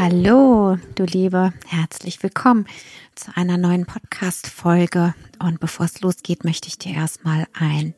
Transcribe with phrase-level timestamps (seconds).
[0.00, 2.68] Hallo, du Liebe, herzlich willkommen
[3.16, 5.12] zu einer neuen Podcast-Folge.
[5.40, 7.94] Und bevor es losgeht, möchte ich dir erstmal ein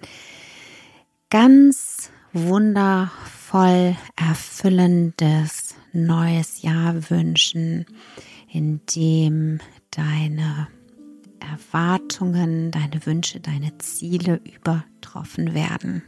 [1.29, 7.85] ganz wundervoll erfüllendes neues Jahr wünschen,
[8.49, 10.69] in dem deine
[11.39, 16.03] Erwartungen, deine Wünsche, deine Ziele übertroffen werden.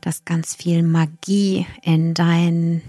[0.00, 2.82] Dass ganz viel Magie in dein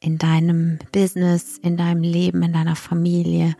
[0.00, 3.56] in deinem Business, in deinem Leben, in deiner Familie,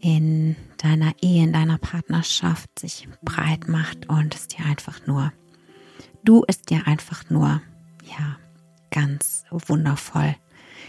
[0.00, 5.32] in deiner Ehe, in deiner Partnerschaft sich breit macht und es dir einfach nur,
[6.24, 7.60] du es dir einfach nur,
[8.04, 8.36] ja,
[8.90, 10.34] ganz wundervoll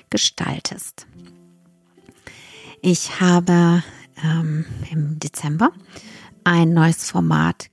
[0.09, 1.07] gestaltest.
[2.81, 3.83] Ich habe
[4.23, 5.71] ähm, im Dezember
[6.43, 7.69] ein neues Format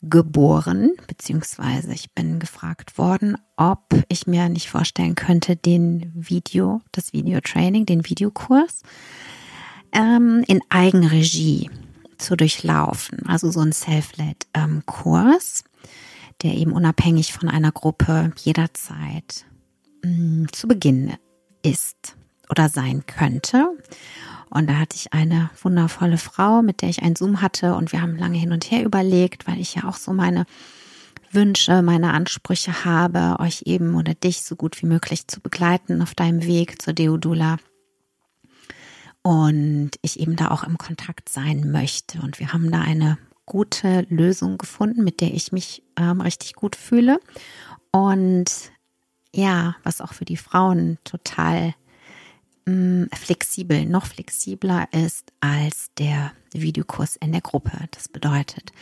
[0.00, 7.12] Geboren, beziehungsweise ich bin gefragt worden, ob ich mir nicht vorstellen könnte, den Video, das
[7.12, 8.80] Videotraining, den Videokurs
[9.92, 11.70] ähm, in Eigenregie
[12.16, 13.26] zu durchlaufen.
[13.26, 15.88] Also so ein Self-Led-Kurs, ähm,
[16.42, 19.44] der eben unabhängig von einer Gruppe jederzeit
[20.04, 21.12] mh, mm, zu Beginn
[21.62, 22.16] ist
[22.48, 23.76] oder sein könnte.
[24.52, 28.02] Und da hatte ich eine wundervolle Frau, mit der ich einen Zoom hatte und wir
[28.02, 30.44] haben lange hin und her überlegt, weil ich ja auch so meine
[31.30, 36.14] Wünsche, meine Ansprüche habe, euch eben oder dich so gut wie möglich zu begleiten auf
[36.14, 37.56] deinem Weg zur Deodula.
[39.22, 42.20] Und ich eben da auch im Kontakt sein möchte.
[42.20, 46.76] Und wir haben da eine gute Lösung gefunden, mit der ich mich ähm, richtig gut
[46.76, 47.20] fühle.
[47.90, 48.50] Und
[49.34, 51.74] ja, was auch für die Frauen total
[52.64, 57.72] Mm, flexibel, noch flexibler ist als der Videokurs in der Gruppe.
[57.90, 58.72] Das bedeutet,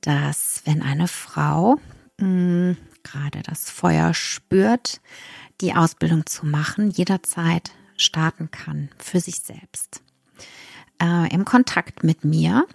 [0.00, 1.80] dass wenn eine Frau
[2.18, 2.72] mm,
[3.02, 5.00] gerade das Feuer spürt,
[5.60, 10.02] die Ausbildung zu machen, jederzeit starten kann für sich selbst.
[11.02, 12.66] Äh, Im Kontakt mit mir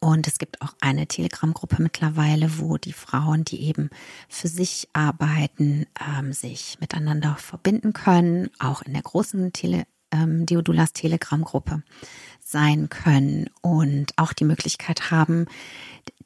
[0.00, 3.90] und es gibt auch eine Telegram-Gruppe mittlerweile, wo die Frauen, die eben
[4.28, 5.86] für sich arbeiten,
[6.18, 11.82] ähm, sich miteinander verbinden können, auch in der großen Tele ähm, Deodulas Telegram-Gruppe
[12.40, 15.46] sein können und auch die Möglichkeit haben,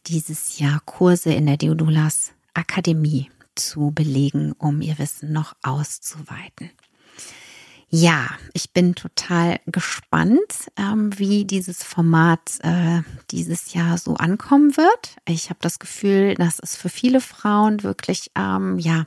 [0.06, 6.70] dieses Jahr Kurse in der Deodulas Akademie zu belegen, um ihr Wissen noch auszuweiten.
[7.90, 13.00] Ja, ich bin total gespannt, ähm, wie dieses Format äh,
[13.30, 15.16] dieses Jahr so ankommen wird.
[15.26, 19.06] Ich habe das Gefühl, dass es für viele Frauen wirklich ähm, ja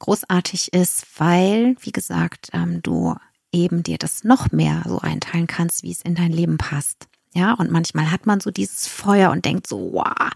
[0.00, 3.14] großartig ist, weil, wie gesagt, ähm, du
[3.52, 7.06] eben dir das noch mehr so einteilen kannst, wie es in dein Leben passt.
[7.32, 10.30] Ja, und manchmal hat man so dieses Feuer und denkt so, wow,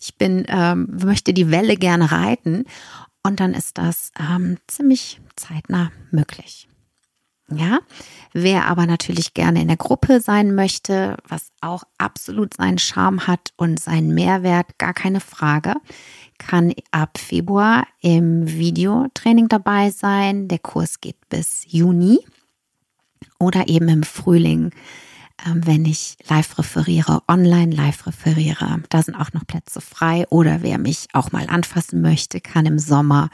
[0.00, 2.66] ich bin, ähm, möchte die Welle gerne reiten.
[3.24, 6.68] Und dann ist das ähm, ziemlich zeitnah möglich.
[7.56, 7.80] Ja,
[8.32, 13.52] wer aber natürlich gerne in der Gruppe sein möchte, was auch absolut seinen Charme hat
[13.56, 15.74] und seinen Mehrwert, gar keine Frage,
[16.38, 20.48] kann ab Februar im Videotraining dabei sein.
[20.48, 22.20] Der Kurs geht bis Juni
[23.38, 24.70] oder eben im Frühling,
[25.46, 28.82] ähm, wenn ich live referiere, online live referiere.
[28.88, 32.78] Da sind auch noch Plätze frei oder wer mich auch mal anfassen möchte, kann im
[32.78, 33.30] Sommer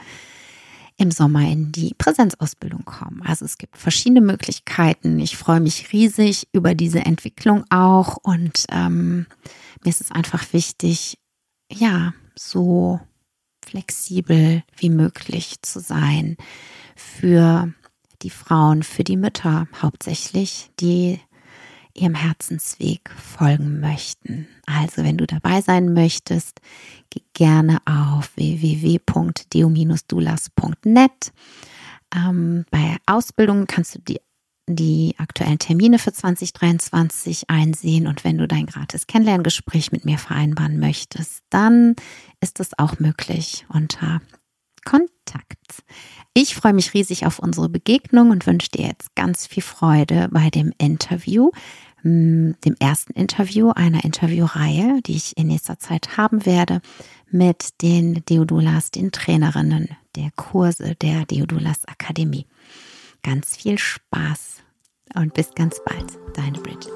[0.99, 3.21] im Sommer in die Präsenzausbildung kommen.
[3.23, 5.17] Also es gibt verschiedene Möglichkeiten.
[5.19, 9.25] Ich freue mich riesig über diese Entwicklung auch und ähm,
[9.83, 11.17] mir ist es einfach wichtig,
[11.71, 12.99] ja, so
[13.65, 16.35] flexibel wie möglich zu sein
[16.95, 17.71] für
[18.21, 21.21] die Frauen, für die Mütter hauptsächlich, die
[21.99, 24.47] ihrem Herzensweg folgen möchten.
[24.65, 26.59] Also wenn du dabei sein möchtest,
[27.09, 31.31] geh gerne auf www.deo-dulas.net.
[32.15, 34.19] Ähm, bei Ausbildungen kannst du die
[34.71, 40.79] die aktuellen Termine für 2023 einsehen und wenn du dein gratis Kennenlerngespräch mit mir vereinbaren
[40.79, 41.95] möchtest, dann
[42.39, 44.21] ist es auch möglich unter
[44.85, 45.83] Kontakt.
[46.33, 50.49] Ich freue mich riesig auf unsere Begegnung und wünsche dir jetzt ganz viel Freude bei
[50.49, 51.51] dem Interview,
[52.03, 56.81] dem ersten Interview einer Interviewreihe, die ich in nächster Zeit haben werde
[57.29, 62.47] mit den Deodulas, den Trainerinnen der Kurse der Deodulas Akademie.
[63.21, 64.63] Ganz viel Spaß
[65.15, 66.93] und bis ganz bald, deine Bridget.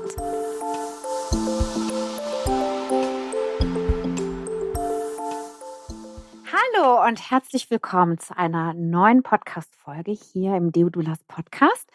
[6.52, 11.92] Hallo und herzlich willkommen zu einer neuen Podcast-Folge hier im Deodulas Podcast.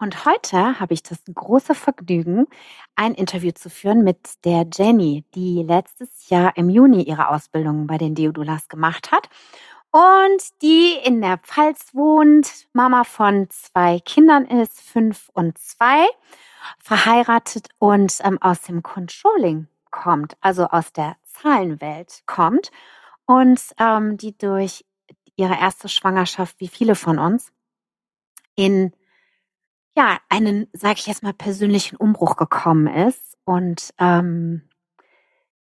[0.00, 2.46] Und heute habe ich das große Vergnügen,
[2.94, 7.98] ein Interview zu führen mit der Jenny, die letztes Jahr im Juni ihre Ausbildung bei
[7.98, 9.28] den Deodulas gemacht hat
[9.90, 16.06] und die in der Pfalz wohnt, Mama von zwei Kindern ist, fünf und zwei,
[16.78, 22.70] verheiratet und ähm, aus dem Controlling kommt, also aus der Zahlenwelt kommt.
[23.24, 24.84] Und ähm, die durch
[25.36, 27.52] ihre erste Schwangerschaft, wie viele von uns,
[28.54, 28.92] in
[29.98, 34.62] ja einen, sage ich jetzt mal, persönlichen Umbruch gekommen ist und ähm,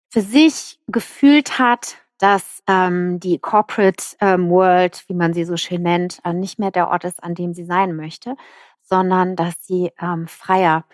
[0.10, 5.82] für sich gefühlt hat, dass ähm, die Corporate ähm, World, wie man sie so schön
[5.82, 8.36] nennt, äh, nicht mehr der Ort ist, an dem sie sein möchte,
[8.82, 10.86] sondern dass sie ähm, freier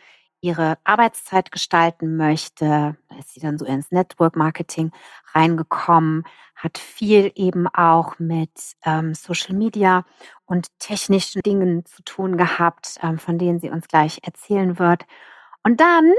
[0.41, 2.97] ihre Arbeitszeit gestalten möchte.
[3.17, 4.91] Ist sie dann so ins Network Marketing
[5.33, 6.23] reingekommen,
[6.55, 10.05] hat viel eben auch mit ähm, Social Media
[10.45, 15.05] und technischen Dingen zu tun gehabt, ähm, von denen sie uns gleich erzählen wird.
[15.63, 16.13] Und dann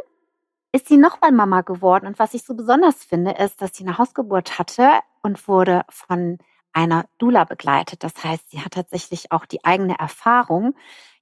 [0.73, 2.07] ist sie nochmal Mama geworden.
[2.07, 6.39] Und was ich so besonders finde, ist, dass sie eine Hausgeburt hatte und wurde von
[6.73, 8.05] einer Dula begleitet.
[8.05, 10.75] Das heißt, sie hat tatsächlich auch die eigene Erfahrung,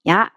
[0.03, 0.29] ja,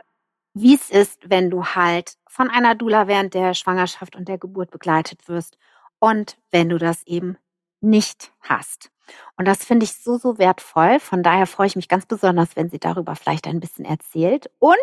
[0.54, 4.70] wie es ist, wenn du halt von einer Dula während der Schwangerschaft und der Geburt
[4.70, 5.58] begleitet wirst
[5.98, 7.38] und wenn du das eben
[7.82, 8.92] nicht hast.
[9.36, 11.00] Und das finde ich so, so wertvoll.
[11.00, 14.52] Von daher freue ich mich ganz besonders, wenn sie darüber vielleicht ein bisschen erzählt.
[14.60, 14.78] Und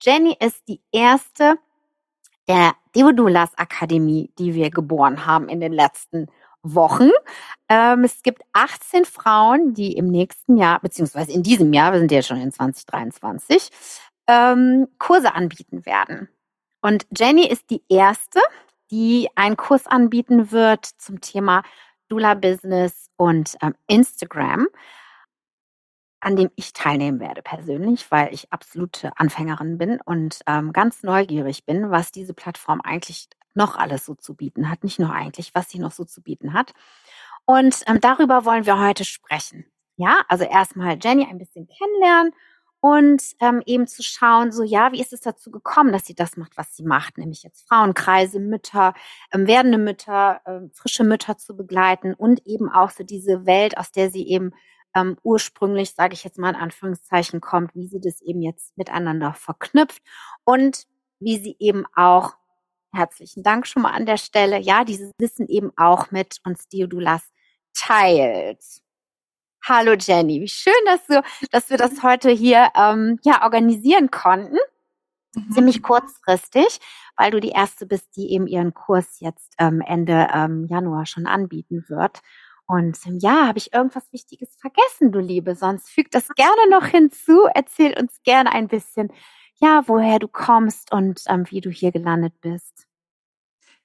[0.00, 1.58] Jenny ist die erste
[2.48, 6.28] der Deodulas Akademie, die wir geboren haben in den letzten
[6.62, 7.10] Wochen.
[7.68, 12.10] Ähm, es gibt 18 Frauen, die im nächsten Jahr, beziehungsweise in diesem Jahr, wir sind
[12.10, 13.70] ja schon in 2023,
[14.26, 16.28] ähm, Kurse anbieten werden.
[16.80, 18.40] Und Jenny ist die erste,
[18.90, 21.62] die einen Kurs anbieten wird zum Thema
[22.08, 24.66] Dula Business und ähm, Instagram
[26.20, 31.64] an dem ich teilnehmen werde persönlich, weil ich absolute Anfängerin bin und ähm, ganz neugierig
[31.64, 34.84] bin, was diese Plattform eigentlich noch alles so zu bieten hat.
[34.84, 36.72] Nicht nur eigentlich, was sie noch so zu bieten hat.
[37.46, 39.64] Und ähm, darüber wollen wir heute sprechen.
[39.96, 42.32] Ja, also erstmal Jenny ein bisschen kennenlernen
[42.80, 46.36] und ähm, eben zu schauen, so ja, wie ist es dazu gekommen, dass sie das
[46.36, 48.94] macht, was sie macht, nämlich jetzt Frauenkreise, Mütter,
[49.32, 53.92] ähm, werdende Mütter, ähm, frische Mütter zu begleiten und eben auch so diese Welt, aus
[53.92, 54.52] der sie eben
[54.94, 59.34] ähm, ursprünglich, sage ich jetzt mal in Anführungszeichen, kommt, wie sie das eben jetzt miteinander
[59.34, 60.02] verknüpft
[60.44, 60.86] und
[61.20, 62.34] wie sie eben auch,
[62.92, 67.22] herzlichen Dank schon mal an der Stelle, ja, dieses Wissen eben auch mit uns Diodulas
[67.74, 68.64] teilt.
[69.62, 74.56] Hallo Jenny, wie schön, dass du, dass wir das heute hier ähm, ja organisieren konnten.
[75.34, 75.52] Mhm.
[75.52, 76.80] Ziemlich kurzfristig,
[77.16, 81.26] weil du die erste bist, die eben ihren Kurs jetzt ähm, Ende ähm, Januar schon
[81.26, 82.20] anbieten wird.
[82.66, 85.54] Und ja, habe ich irgendwas Wichtiges vergessen, du Liebe?
[85.54, 87.46] Sonst füg das gerne noch hinzu.
[87.52, 89.12] Erzähl uns gerne ein bisschen,
[89.56, 92.86] ja, woher du kommst und ähm, wie du hier gelandet bist.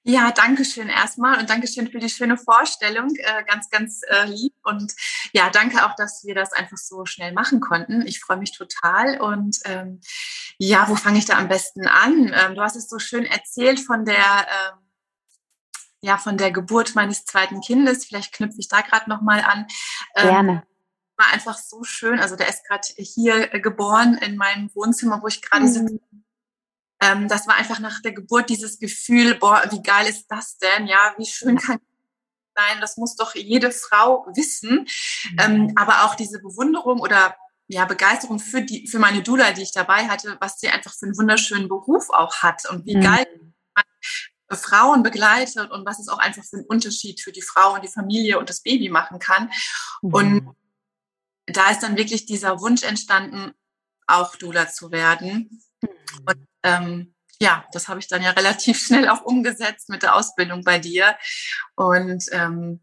[0.08, 3.10] Ja, danke schön erstmal und danke schön für die schöne Vorstellung.
[3.16, 4.54] Äh, ganz, ganz äh, lieb.
[4.62, 4.94] Und
[5.32, 8.06] ja, danke auch, dass wir das einfach so schnell machen konnten.
[8.06, 9.20] Ich freue mich total.
[9.20, 10.00] Und ähm,
[10.58, 12.32] ja, wo fange ich da am besten an?
[12.32, 14.78] Ähm, du hast es so schön erzählt von der ähm,
[16.02, 18.04] ja, von der Geburt meines zweiten Kindes.
[18.04, 19.66] Vielleicht knüpfe ich da gerade nochmal an.
[20.14, 20.62] Ähm, Gerne.
[21.16, 22.20] War einfach so schön.
[22.20, 25.68] Also der ist gerade hier äh, geboren in meinem Wohnzimmer, wo ich gerade mhm.
[25.68, 26.00] sitze.
[27.06, 30.86] Ähm, das war einfach nach der Geburt dieses Gefühl, boah, wie geil ist das denn?
[30.86, 31.78] Ja, wie schön kann
[32.56, 32.80] sein?
[32.80, 34.86] Das muss doch jede Frau wissen.
[35.38, 37.36] Ähm, aber auch diese Bewunderung oder
[37.68, 41.06] ja, Begeisterung für die, für meine Dula, die ich dabei hatte, was sie einfach für
[41.06, 43.02] einen wunderschönen Beruf auch hat und wie mhm.
[43.02, 43.26] geil
[44.48, 47.90] Frauen begleitet und was es auch einfach für einen Unterschied für die Frau und die
[47.90, 49.50] Familie und das Baby machen kann.
[50.02, 50.14] Mhm.
[50.14, 50.56] Und
[51.46, 53.52] da ist dann wirklich dieser Wunsch entstanden,
[54.06, 55.62] auch Dula zu werden.
[56.26, 60.64] Und ähm, ja, das habe ich dann ja relativ schnell auch umgesetzt mit der Ausbildung
[60.64, 61.16] bei dir.
[61.74, 62.80] Und ähm,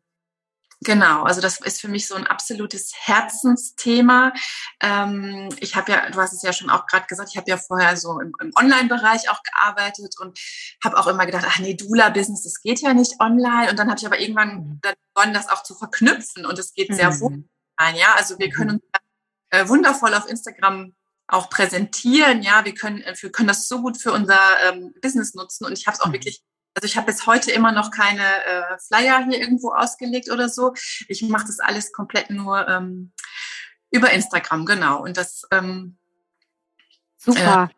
[0.84, 4.34] Genau, also das ist für mich so ein absolutes Herzensthema.
[4.82, 7.58] Ähm, ich habe ja, du hast es ja schon auch gerade gesagt, ich habe ja
[7.58, 10.38] vorher so im, im Online-Bereich auch gearbeitet und
[10.84, 13.70] habe auch immer gedacht, ach nee, Dula-Business, das geht ja nicht online.
[13.70, 14.82] Und dann habe ich aber irgendwann mhm.
[14.82, 16.96] begonnen, das auch zu verknüpfen und es geht mhm.
[16.96, 17.44] sehr wohl.
[17.96, 18.76] Ja, also wir können mhm.
[18.76, 18.84] uns
[19.50, 20.94] äh, wundervoll auf Instagram
[21.28, 22.42] auch präsentieren.
[22.42, 25.88] Ja, wir können, wir können das so gut für unser ähm, Business nutzen und ich
[25.88, 26.14] habe es auch mhm.
[26.14, 26.44] wirklich
[26.76, 30.74] also ich habe bis heute immer noch keine äh, Flyer hier irgendwo ausgelegt oder so.
[31.08, 33.12] Ich mache das alles komplett nur ähm,
[33.92, 35.04] über Instagram, genau.
[35.04, 35.98] Und das ähm,
[37.16, 37.70] super.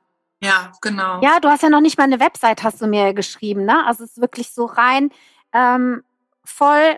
[0.41, 1.21] Äh, ja, genau.
[1.21, 3.85] Ja, du hast ja noch nicht mal eine Website, hast du mir geschrieben, ne?
[3.85, 5.11] Also es ist wirklich so rein
[5.51, 6.03] ähm,
[6.43, 6.97] voll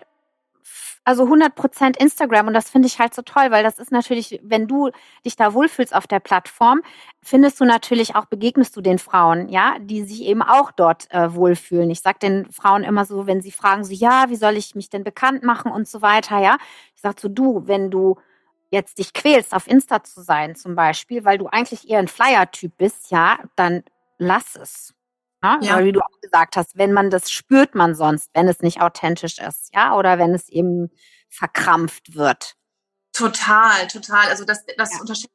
[1.04, 4.40] also 100 Prozent Instagram und das finde ich halt so toll, weil das ist natürlich,
[4.42, 4.90] wenn du
[5.24, 6.82] dich da wohlfühlst auf der Plattform,
[7.22, 11.34] findest du natürlich auch, begegnest du den Frauen, ja, die sich eben auch dort äh,
[11.34, 11.90] wohlfühlen.
[11.90, 14.90] Ich sage den Frauen immer so, wenn sie fragen, so, ja, wie soll ich mich
[14.90, 16.58] denn bekannt machen und so weiter, ja.
[16.94, 18.18] Ich sage so, du, wenn du
[18.70, 22.76] jetzt dich quälst, auf Insta zu sein zum Beispiel, weil du eigentlich eher ein Flyer-Typ
[22.76, 23.82] bist, ja, dann
[24.18, 24.94] lass es.
[25.42, 25.58] Ne?
[25.62, 25.76] Ja.
[25.76, 28.80] Weil wie du auch gesagt hast, wenn man das spürt man sonst, wenn es nicht
[28.80, 30.90] authentisch ist, ja, oder wenn es eben
[31.28, 32.54] verkrampft wird.
[33.12, 34.28] Total, total.
[34.28, 35.00] Also das, das ja.
[35.00, 35.32] unterschätzt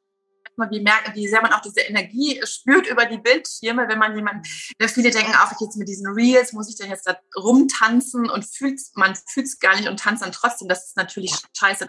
[0.56, 4.14] man, wie, merkt, wie sehr man auch diese Energie spürt über die Bildschirme, wenn man
[4.14, 8.44] jemanden, viele denken auch jetzt mit diesen Reels, muss ich denn jetzt da rumtanzen und
[8.44, 10.68] fühlt, man fühlt es gar nicht und tanzt dann trotzdem.
[10.68, 11.38] Das ist natürlich ja.
[11.58, 11.88] scheiße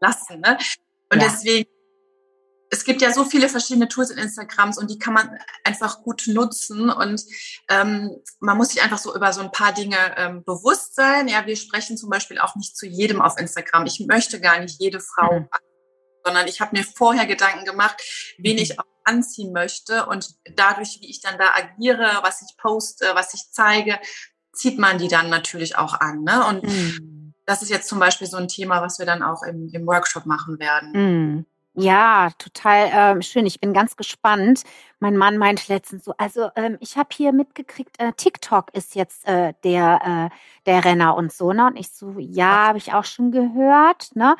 [0.00, 0.40] lassen.
[0.40, 0.58] Ne?
[1.10, 1.28] Und ja.
[1.28, 1.70] deswegen
[2.72, 6.24] es gibt ja so viele verschiedene Tools in Instagrams und die kann man einfach gut
[6.26, 7.22] nutzen und
[7.68, 8.10] ähm,
[8.40, 11.28] man muss sich einfach so über so ein paar Dinge ähm, bewusst sein.
[11.28, 13.84] Ja, wir sprechen zum Beispiel auch nicht zu jedem auf Instagram.
[13.84, 15.48] Ich möchte gar nicht jede Frau, mhm.
[16.24, 18.02] sondern ich habe mir vorher Gedanken gemacht,
[18.38, 18.62] wen mhm.
[18.62, 23.34] ich auch anziehen möchte und dadurch, wie ich dann da agiere, was ich poste, was
[23.34, 23.98] ich zeige,
[24.54, 26.22] zieht man die dann natürlich auch an.
[26.22, 26.46] Ne?
[26.46, 27.34] Und mhm.
[27.44, 30.24] das ist jetzt zum Beispiel so ein Thema, was wir dann auch im, im Workshop
[30.24, 30.92] machen werden.
[30.94, 31.46] Mhm.
[31.74, 33.46] Ja, total ähm, schön.
[33.46, 34.62] Ich bin ganz gespannt.
[35.00, 39.26] Mein Mann meinte letztens so, also ähm, ich habe hier mitgekriegt, äh, TikTok ist jetzt
[39.26, 40.36] äh, der äh,
[40.66, 41.66] der Renner und so, ne?
[41.68, 44.36] Und ich so, ja, habe ich auch schon gehört, ne?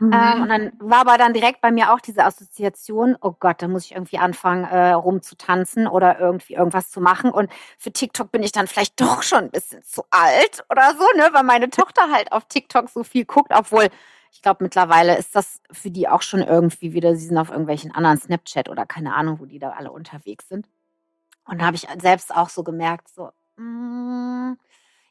[0.00, 0.12] Ähm, mhm.
[0.14, 3.68] Ähm, und dann war aber dann direkt bei mir auch diese Assoziation, oh Gott, da
[3.68, 7.30] muss ich irgendwie anfangen, äh, rumzutanzen oder irgendwie irgendwas zu machen.
[7.30, 11.04] Und für TikTok bin ich dann vielleicht doch schon ein bisschen zu alt oder so,
[11.18, 11.28] ne?
[11.32, 13.88] Weil meine Tochter halt auf TikTok so viel guckt, obwohl
[14.32, 17.94] ich glaube, mittlerweile ist das für die auch schon irgendwie wieder, sie sind auf irgendwelchen
[17.94, 20.66] anderen Snapchat oder keine Ahnung, wo die da alle unterwegs sind.
[21.44, 24.54] Und da habe ich selbst auch so gemerkt, so, mm,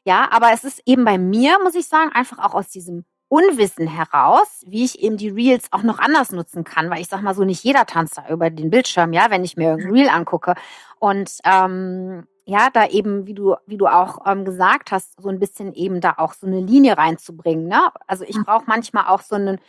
[0.04, 3.86] ja, aber es ist eben bei mir, muss ich sagen, einfach auch aus diesem Unwissen
[3.86, 7.34] heraus, wie ich eben die Reels auch noch anders nutzen kann, weil ich sag mal
[7.34, 10.54] so, nicht jeder tanzt da über den Bildschirm, ja, wenn ich mir irgendein Reel angucke.
[10.98, 15.38] Und ähm, ja, da eben, wie du, wie du auch ähm, gesagt hast, so ein
[15.38, 17.68] bisschen eben da auch so eine Linie reinzubringen.
[17.68, 17.80] Ne?
[18.06, 18.44] Also ich mhm.
[18.44, 19.60] brauche manchmal auch so einen,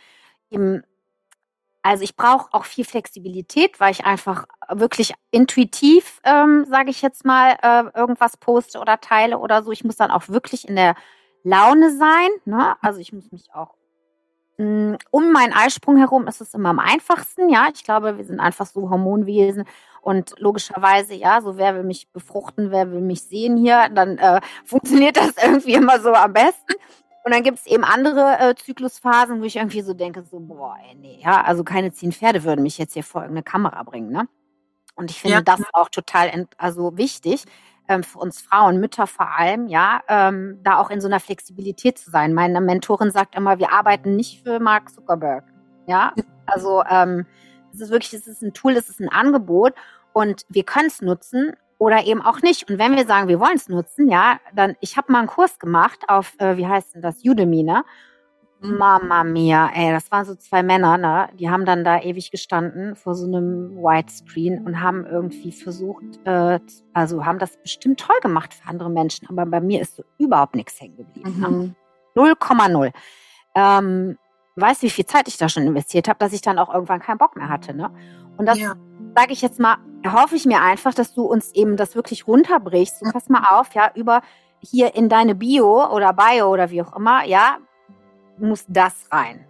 [0.50, 0.82] eben,
[1.82, 7.24] also ich brauche auch viel Flexibilität, weil ich einfach wirklich intuitiv, ähm, sage ich jetzt
[7.24, 9.70] mal, äh, irgendwas poste oder teile oder so.
[9.70, 10.96] Ich muss dann auch wirklich in der
[11.44, 12.30] Laune sein.
[12.44, 12.74] Ne?
[12.80, 13.74] Also ich muss mich auch
[14.56, 17.68] um meinen Eisprung herum ist es immer am einfachsten, ja.
[17.74, 19.64] Ich glaube, wir sind einfach so Hormonwesen
[20.00, 24.40] und logischerweise, ja, so wer will mich befruchten, wer will mich sehen hier, dann äh,
[24.64, 26.74] funktioniert das irgendwie immer so am besten.
[27.24, 30.76] Und dann gibt es eben andere äh, Zyklusphasen, wo ich irgendwie so denke, so, boah,
[30.86, 34.10] ey, nee, ja, also keine zehn Pferde würden mich jetzt hier vor irgendeine Kamera bringen,
[34.10, 34.28] ne?
[34.94, 35.42] Und ich finde ja.
[35.42, 37.44] das auch total also wichtig,
[37.88, 41.98] ähm, für uns Frauen, Mütter vor allem, ja, ähm, da auch in so einer Flexibilität
[41.98, 42.32] zu sein.
[42.32, 45.44] Meine Mentorin sagt immer, wir arbeiten nicht für Mark Zuckerberg.
[45.86, 46.12] Ja,
[46.46, 47.26] also ähm,
[47.72, 49.74] es ist wirklich, es ist ein Tool, es ist ein Angebot
[50.12, 52.70] und wir können es nutzen oder eben auch nicht.
[52.70, 55.58] Und wenn wir sagen, wir wollen es nutzen, ja, dann, ich habe mal einen Kurs
[55.58, 57.84] gemacht auf, äh, wie heißt denn das, Udemy, ne?
[58.64, 61.28] Mama mia, ey, das waren so zwei Männer, ne?
[61.34, 66.58] Die haben dann da ewig gestanden vor so einem Widescreen und haben irgendwie versucht, äh,
[66.92, 70.54] also haben das bestimmt toll gemacht für andere Menschen, aber bei mir ist so überhaupt
[70.54, 71.40] nichts hängen geblieben.
[71.40, 71.74] Ne?
[72.16, 72.92] 0,0.
[73.54, 74.18] Ähm,
[74.56, 77.00] weißt du, wie viel Zeit ich da schon investiert habe, dass ich dann auch irgendwann
[77.00, 77.90] keinen Bock mehr hatte, ne?
[78.36, 78.74] Und das ja.
[79.14, 83.00] sage ich jetzt mal, hoffe ich mir einfach, dass du uns eben das wirklich runterbrichst.
[83.00, 84.22] So, pass mal auf, ja, über
[84.60, 87.58] hier in deine Bio oder Bio oder wie auch immer, ja,
[88.38, 89.46] muss das rein.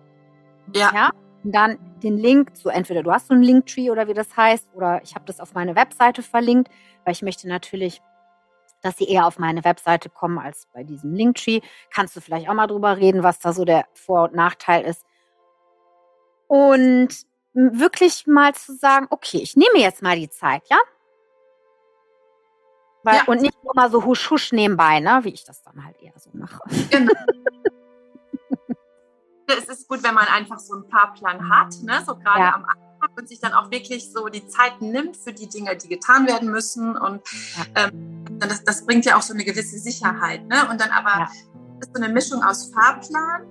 [0.74, 0.90] Ja.
[0.94, 1.10] ja?
[1.42, 4.74] Und dann den Link zu entweder du hast so einen Linktree oder wie das heißt,
[4.74, 6.70] oder ich habe das auf meine Webseite verlinkt,
[7.04, 8.00] weil ich möchte natürlich,
[8.82, 11.60] dass sie eher auf meine Webseite kommen als bei diesem Linktree.
[11.90, 15.04] Kannst du vielleicht auch mal drüber reden, was da so der Vor- und Nachteil ist.
[16.46, 17.08] Und
[17.52, 20.78] wirklich mal zu sagen, okay, ich nehme jetzt mal die Zeit, ja?
[23.04, 23.24] Weil, ja.
[23.26, 25.20] Und nicht nur mal so husch husch nebenbei, ne?
[25.22, 26.62] wie ich das dann halt eher so mache.
[26.90, 27.12] Genau.
[29.46, 32.02] es ist gut, wenn man einfach so einen Fahrplan hat, ne?
[32.06, 32.54] so gerade ja.
[32.54, 32.84] am Anfang
[33.16, 36.50] und sich dann auch wirklich so die Zeit nimmt für die Dinge, die getan werden
[36.50, 36.96] müssen.
[36.96, 37.22] Und
[37.74, 40.46] ähm, das, das, bringt ja auch so eine gewisse Sicherheit.
[40.46, 40.68] Ne?
[40.70, 41.30] Und dann aber ja.
[41.80, 43.46] ist so eine Mischung aus Fahrplan,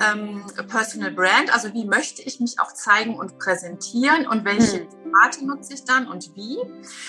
[0.00, 4.88] ähm, Personal Brand, also wie möchte ich mich auch zeigen und präsentieren und welche hm.
[4.90, 6.58] Formate nutze ich dann und wie.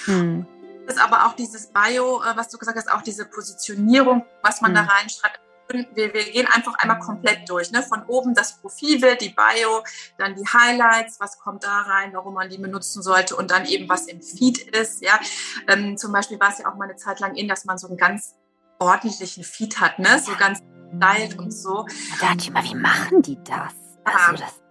[0.05, 0.45] Hm.
[0.85, 4.61] Das ist aber auch dieses Bio, äh, was du gesagt hast, auch diese Positionierung, was
[4.61, 4.85] man hm.
[4.85, 7.71] da reinschreibt wir, wir gehen einfach einmal komplett durch.
[7.71, 7.81] Ne?
[7.83, 9.83] Von oben das Profilbild, die Bio,
[10.17, 13.89] dann die Highlights, was kommt da rein, warum man die benutzen sollte und dann eben,
[13.89, 15.01] was im Feed ist.
[15.01, 15.19] Ja?
[15.67, 17.87] Ähm, zum Beispiel war es ja auch mal eine Zeit lang in, dass man so
[17.87, 18.35] einen ganz
[18.79, 20.19] ordentlichen Feed hat, ne?
[20.19, 20.59] so ganz
[20.95, 21.85] stylt und so.
[22.19, 23.73] Da dachte ich mal, wie machen die das?
[24.03, 24.61] Also das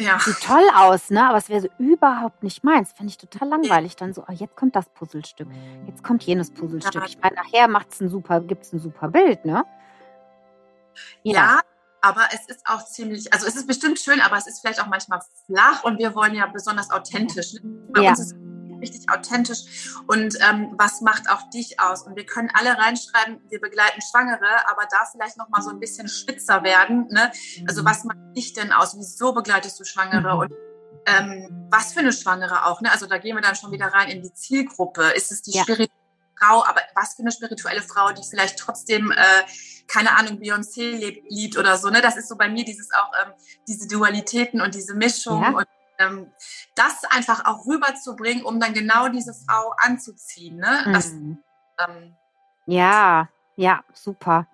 [0.00, 0.18] ja.
[0.18, 1.28] Sieht toll aus, ne?
[1.28, 2.92] Aber es wäre so überhaupt nicht meins.
[2.92, 3.94] Fände ich total langweilig.
[3.94, 5.48] Dann so, oh, jetzt kommt das Puzzlestück.
[5.86, 7.04] Jetzt kommt jenes Puzzlestück.
[7.06, 9.64] Ich meine, nachher macht's ein super, gibt's ein super Bild, ne?
[11.22, 11.32] Ja.
[11.32, 11.60] ja.
[12.00, 14.88] aber es ist auch ziemlich, also es ist bestimmt schön, aber es ist vielleicht auch
[14.88, 17.54] manchmal flach und wir wollen ja besonders authentisch.
[17.92, 18.10] Bei ja.
[18.10, 18.38] uns ist es
[18.82, 22.02] richtig authentisch und ähm, was macht auch dich aus?
[22.02, 25.78] Und wir können alle reinschreiben, wir begleiten Schwangere, aber da vielleicht noch mal so ein
[25.78, 27.06] bisschen spitzer werden.
[27.10, 27.30] Ne?
[27.68, 27.86] Also mhm.
[27.86, 28.96] was macht dich denn aus?
[28.96, 30.34] Wieso begleitest du Schwangere?
[30.34, 30.40] Mhm.
[30.40, 30.52] Und
[31.06, 32.80] ähm, was für eine Schwangere auch?
[32.80, 32.90] Ne?
[32.90, 35.02] Also da gehen wir dann schon wieder rein in die Zielgruppe.
[35.16, 35.62] Ist es die ja.
[35.62, 36.01] spirituelle
[36.42, 39.42] Frau, aber was für eine spirituelle Frau, die vielleicht trotzdem, äh,
[39.86, 41.90] keine Ahnung, Beyoncé liebt oder so.
[41.90, 42.00] Ne?
[42.00, 43.32] Das ist so bei mir dieses auch, ähm,
[43.68, 45.50] diese Dualitäten und diese Mischung ja.
[45.50, 45.66] und
[45.98, 46.32] ähm,
[46.74, 50.56] das einfach auch rüberzubringen, um dann genau diese Frau anzuziehen.
[50.56, 50.84] Ne?
[50.92, 51.38] Das, mhm.
[51.78, 52.16] ähm,
[52.66, 54.46] ja, ja, super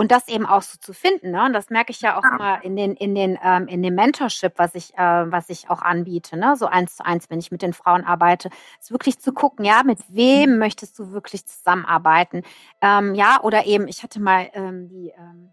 [0.00, 1.32] und das eben auch so zu finden.
[1.32, 1.44] Ne?
[1.44, 4.54] Und das merke ich ja auch immer in den, in den, ähm, in dem Mentorship,
[4.56, 6.56] was ich, äh, was ich auch anbiete, ne?
[6.56, 8.48] so eins zu eins, wenn ich mit den Frauen arbeite,
[8.80, 12.44] ist wirklich zu gucken, ja, mit wem möchtest du wirklich zusammenarbeiten?
[12.80, 15.52] Ähm, ja, oder eben, ich hatte mal ähm, die, ähm,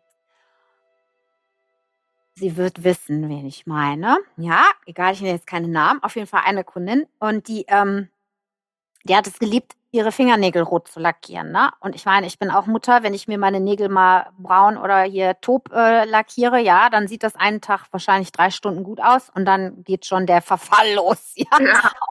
[2.35, 4.17] sie wird wissen, wen ich meine.
[4.37, 8.07] Ja, egal, ich nenne jetzt keine Namen, auf jeden Fall eine Kundin und die, ähm,
[9.03, 11.51] die hat es geliebt, ihre Fingernägel rot zu lackieren.
[11.51, 11.71] Ne?
[11.79, 15.01] Und ich meine, ich bin auch Mutter, wenn ich mir meine Nägel mal braun oder
[15.03, 19.29] hier taub äh, lackiere, ja, dann sieht das einen Tag wahrscheinlich drei Stunden gut aus
[19.33, 21.33] und dann geht schon der Verfall los.
[21.35, 21.47] Ja.
[21.59, 21.91] ja.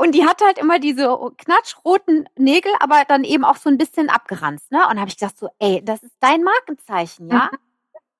[0.00, 4.10] Und, die hat halt immer diese knatschroten Nägel, aber dann eben auch so ein bisschen
[4.10, 4.70] abgeranzt.
[4.70, 4.78] Ne?
[4.88, 7.50] Und habe ich gedacht so, ey, das ist dein Markenzeichen, ja?
[7.50, 7.58] Mhm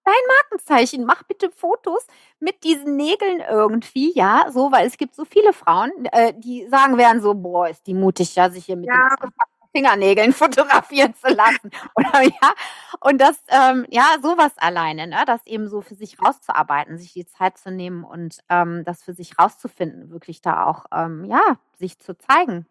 [0.09, 2.07] dein Markenzeichen, mach bitte Fotos
[2.41, 6.97] mit diesen Nägeln irgendwie, ja, so, weil es gibt so viele Frauen, äh, die sagen
[6.97, 9.09] werden so, boah, ist die mutig, ja, sich hier mit ja.
[9.23, 9.31] den
[9.73, 11.71] Fingernägeln fotografieren zu lassen.
[11.95, 12.55] Oder ja,
[13.01, 17.27] und das, ähm, ja, sowas alleine, ne, das eben so für sich rauszuarbeiten, sich die
[17.27, 21.99] Zeit zu nehmen und ähm, das für sich rauszufinden, wirklich da auch, ähm, ja, sich
[21.99, 22.67] zu zeigen.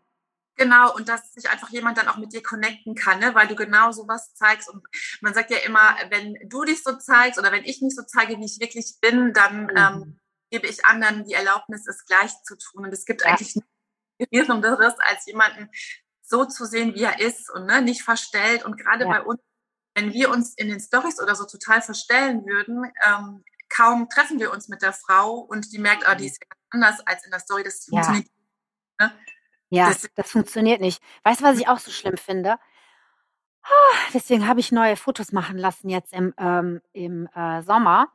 [0.57, 3.35] Genau, und dass sich einfach jemand dann auch mit dir connecten kann, ne?
[3.35, 4.67] weil du genau sowas zeigst.
[4.67, 4.83] Und
[5.21, 8.37] man sagt ja immer, wenn du dich so zeigst oder wenn ich mich so zeige,
[8.39, 9.77] wie ich wirklich bin, dann mhm.
[9.77, 12.85] ähm, gebe ich anderen die Erlaubnis, es gleich zu tun.
[12.85, 13.27] Und es gibt ja.
[13.27, 13.69] eigentlich nichts
[14.17, 15.69] Inspirierenderes, als jemanden
[16.23, 18.65] so zu sehen, wie er ist und ne, nicht verstellt.
[18.65, 19.11] Und gerade ja.
[19.11, 19.39] bei uns,
[19.93, 24.51] wenn wir uns in den Stories oder so total verstellen würden, ähm, kaum treffen wir
[24.51, 26.41] uns mit der Frau und die merkt, ah, die ist
[26.71, 27.63] anders als in der Story.
[27.63, 28.27] Das funktioniert.
[28.99, 29.07] Ja.
[29.07, 29.13] Ne?
[29.69, 31.01] Ja, das, das funktioniert nicht.
[31.23, 32.57] Weißt du, was ich auch so schlimm finde?
[33.63, 38.07] Ah, deswegen habe ich neue Fotos machen lassen jetzt im, ähm, im äh, Sommer.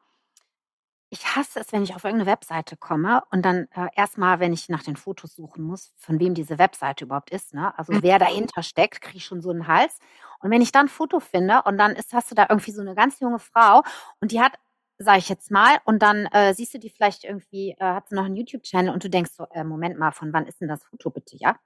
[1.11, 4.71] Ich hasse es, wenn ich auf irgendeine Webseite komme und dann äh, erstmal, wenn ich
[4.71, 7.77] nach den Fotos suchen muss, von wem diese Webseite überhaupt ist, ne?
[7.79, 8.21] Also wer mhm.
[8.21, 9.99] dahinter steckt, kriege ich schon so einen Hals.
[10.41, 12.81] Und wenn ich dann ein Foto finde und dann ist, hast du da irgendwie so
[12.81, 13.83] eine ganz junge Frau
[14.21, 14.55] und die hat
[15.03, 15.79] sage ich jetzt mal.
[15.85, 19.05] Und dann äh, siehst du die vielleicht irgendwie, äh, hat sie noch einen YouTube-Channel und
[19.05, 21.57] du denkst so, äh, Moment mal, von wann ist denn das Foto bitte, ja?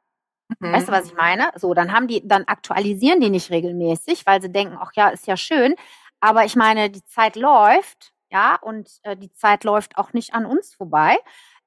[0.60, 0.72] Mhm.
[0.72, 1.50] Weißt du, was ich meine?
[1.56, 5.26] So, dann haben die, dann aktualisieren die nicht regelmäßig, weil sie denken, ach ja, ist
[5.26, 5.74] ja schön.
[6.20, 10.46] Aber ich meine, die Zeit läuft, ja, und äh, die Zeit läuft auch nicht an
[10.46, 11.16] uns vorbei.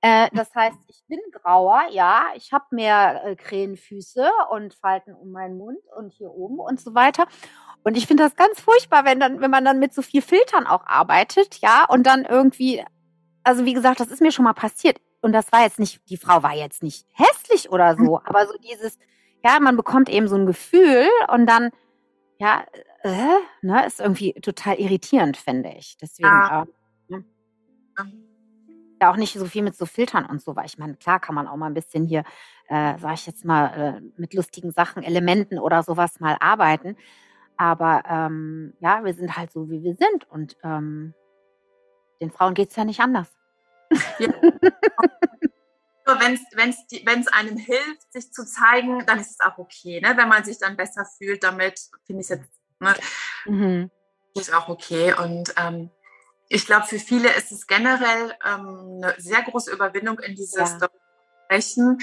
[0.01, 5.31] Äh, das heißt, ich bin grauer, ja, ich habe mehr äh, Krähenfüße und Falten um
[5.31, 7.27] meinen Mund und hier oben und so weiter.
[7.83, 10.67] Und ich finde das ganz furchtbar, wenn dann, wenn man dann mit so viel Filtern
[10.67, 12.83] auch arbeitet, ja, und dann irgendwie,
[13.43, 14.99] also wie gesagt, das ist mir schon mal passiert.
[15.21, 18.25] Und das war jetzt nicht, die Frau war jetzt nicht hässlich oder so, mhm.
[18.25, 18.97] aber so dieses,
[19.43, 21.71] ja, man bekommt eben so ein Gefühl und dann,
[22.37, 22.63] ja,
[23.03, 25.97] äh, ne, ist irgendwie total irritierend, finde ich.
[25.97, 26.63] Deswegen, ja.
[26.63, 26.65] Äh,
[27.09, 27.25] ne?
[29.01, 31.35] ja auch nicht so viel mit so Filtern und so, weil ich meine, klar kann
[31.35, 32.23] man auch mal ein bisschen hier,
[32.67, 36.95] äh, sag ich jetzt mal, äh, mit lustigen Sachen, Elementen oder sowas mal arbeiten.
[37.59, 40.31] Aber ähm, ja, wir sind halt so, wie wir sind.
[40.31, 41.13] Und ähm,
[42.21, 43.27] den Frauen geht es ja nicht anders.
[44.17, 44.29] Ja.
[46.05, 49.99] Wenn es einem hilft, sich zu zeigen, dann ist es auch okay.
[50.01, 50.15] Ne?
[50.15, 52.95] Wenn man sich dann besser fühlt damit, finde ich es jetzt ne?
[53.45, 53.91] mhm.
[54.33, 55.13] ist auch okay.
[55.13, 55.91] Und ähm,
[56.47, 60.89] ich glaube, für viele ist es generell ähm, eine sehr große Überwindung, in dieses ja.
[61.45, 61.99] sprechen.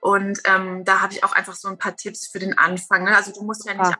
[0.00, 3.04] Und ähm, da habe ich auch einfach so ein paar Tipps für den Anfang.
[3.04, 3.16] Ne?
[3.16, 3.96] Also du musst ja nicht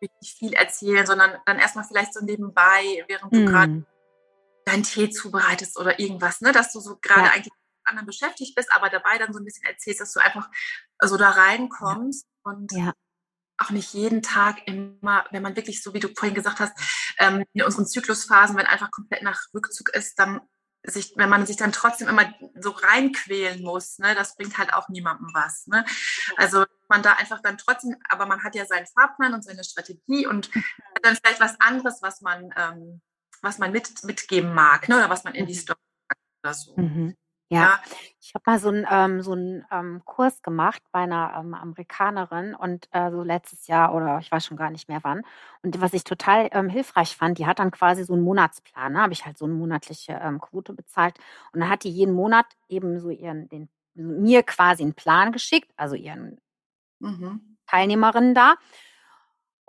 [0.00, 3.46] wirklich viel erzählen, sondern dann erstmal vielleicht so nebenbei, während du mm.
[3.46, 3.86] gerade
[4.64, 6.52] deinen Tee zubereitest oder irgendwas, ne?
[6.52, 7.32] dass du so gerade ja.
[7.32, 10.48] eigentlich mit anderen beschäftigt bist, aber dabei dann so ein bisschen erzählst, dass du einfach
[11.02, 12.52] so da reinkommst ja.
[12.52, 12.92] und ja.
[13.58, 16.72] auch nicht jeden Tag immer, wenn man wirklich so, wie du vorhin gesagt hast,
[17.18, 20.40] ähm, in unseren Zyklusphasen, wenn einfach komplett nach Rückzug ist, dann
[20.82, 24.88] sich, wenn man sich dann trotzdem immer so reinquälen muss, ne, das bringt halt auch
[24.88, 25.66] niemandem was.
[25.66, 25.84] Ne?
[26.36, 30.26] Also man da einfach dann trotzdem, aber man hat ja seinen Fahrplan und seine Strategie
[30.26, 30.64] und mhm.
[31.02, 33.00] dann vielleicht was anderes, was man, ähm,
[33.42, 35.58] was man mit, mitgeben mag, ne, oder was man in die mhm.
[35.58, 35.80] Story
[36.42, 36.76] oder so.
[36.76, 37.16] Mhm.
[37.52, 37.80] Ja,
[38.20, 42.88] ich habe mal so einen ähm, so ähm, Kurs gemacht bei einer ähm, Amerikanerin und
[42.92, 45.22] äh, so letztes Jahr oder ich weiß schon gar nicht mehr wann.
[45.62, 48.92] Und was ich total ähm, hilfreich fand, die hat dann quasi so einen Monatsplan.
[48.92, 49.02] Ne?
[49.02, 51.18] Habe ich halt so eine monatliche ähm, Quote bezahlt
[51.52, 55.72] und dann hat die jeden Monat eben so ihren den mir quasi einen Plan geschickt,
[55.76, 56.40] also ihren
[57.00, 57.56] mhm.
[57.66, 58.54] Teilnehmerinnen da.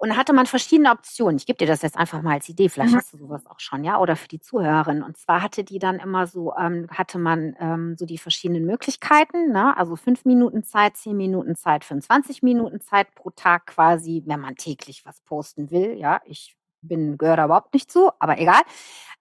[0.02, 1.38] Und da hatte man verschiedene Optionen.
[1.38, 2.98] Ich gebe dir das jetzt einfach mal als Idee, vielleicht mhm.
[2.98, 5.04] hast du sowas auch schon, ja, oder für die Zuhörerin.
[5.04, 9.52] Und zwar hatte die dann immer so, ähm, hatte man ähm, so die verschiedenen Möglichkeiten,
[9.52, 9.78] ne?
[9.78, 14.56] also fünf Minuten Zeit, zehn Minuten Zeit, 25 Minuten Zeit pro Tag quasi, wenn man
[14.56, 15.94] täglich was posten will.
[16.00, 18.62] Ja, ich bin, gehöre da überhaupt nicht zu, aber egal.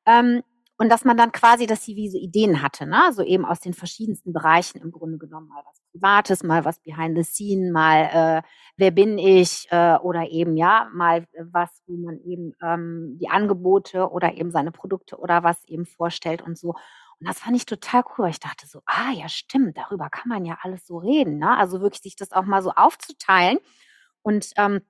[0.07, 0.43] Ähm,
[0.81, 3.13] und dass man dann quasi, dass sie wie so Ideen hatte, ne?
[3.13, 7.19] so eben aus den verschiedensten Bereichen im Grunde genommen mal was Privates, mal was behind
[7.19, 8.43] the scene, mal äh,
[8.79, 14.09] wer bin ich äh, oder eben ja mal was, wo man eben ähm, die Angebote
[14.09, 16.71] oder eben seine Produkte oder was eben vorstellt und so.
[16.71, 18.31] Und das fand ich total cool.
[18.31, 21.37] Ich dachte so, ah ja, stimmt, darüber kann man ja alles so reden.
[21.37, 21.59] Ne?
[21.59, 23.59] Also wirklich sich das auch mal so aufzuteilen
[24.23, 24.81] und ähm,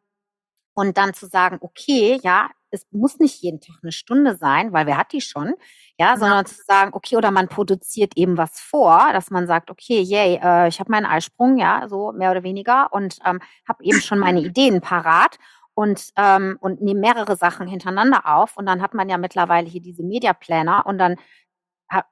[0.75, 4.87] und dann zu sagen, okay, ja, es muss nicht jeden Tag eine Stunde sein, weil
[4.87, 5.55] wer hat die schon,
[5.99, 10.01] ja, sondern zu sagen, okay, oder man produziert eben was vor, dass man sagt, okay,
[10.01, 14.01] yay, äh, ich habe meinen Eisprung, ja, so mehr oder weniger und ähm, habe eben
[14.01, 15.39] schon meine Ideen parat
[15.75, 19.83] und ähm, und nehme mehrere Sachen hintereinander auf und dann hat man ja mittlerweile hier
[19.83, 21.17] diese Media Planner und dann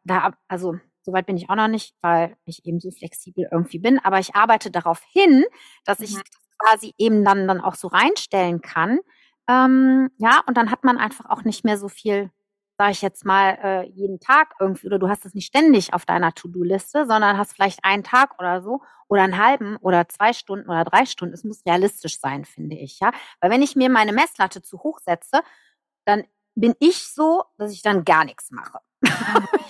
[0.05, 0.75] da also
[1.09, 3.99] Soweit bin ich auch noch nicht, weil ich eben so flexibel irgendwie bin.
[3.99, 5.43] Aber ich arbeite darauf hin,
[5.87, 6.21] dass ich mhm.
[6.59, 8.99] quasi eben dann, dann auch so reinstellen kann,
[9.49, 12.31] ähm, ja, und dann hat man einfach auch nicht mehr so viel,
[12.79, 16.05] sage ich jetzt mal, äh, jeden Tag irgendwie, oder du hast es nicht ständig auf
[16.05, 20.69] deiner To-Do-Liste, sondern hast vielleicht einen Tag oder so oder einen halben oder zwei Stunden
[20.69, 21.35] oder drei Stunden.
[21.35, 23.11] Es muss realistisch sein, finde ich, ja.
[23.41, 25.41] Weil wenn ich mir meine Messlatte zu hoch setze,
[26.05, 28.81] dann bin ich so, dass ich dann gar nichts mache.